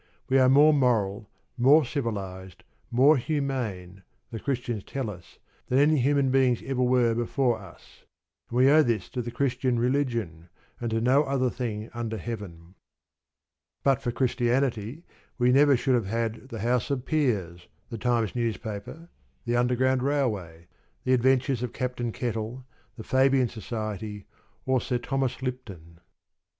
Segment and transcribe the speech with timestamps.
[0.29, 1.29] We are more moral,
[1.59, 7.59] more civilised, more humane, the Christians tell us, than any human beings ever were before
[7.59, 8.01] us.
[8.49, 12.73] And we owe this to the Christian religion, and to no other thing under Heaven.
[13.83, 15.03] But for Christianity
[15.37, 19.09] we never should have had the House of Peers, the Times newspaper,
[19.45, 20.65] the Underground Railway,
[21.03, 22.65] the Adventures of Captain Kettle,
[22.97, 24.25] the Fabian Society,
[24.65, 25.99] or Sir Thomas Lipton.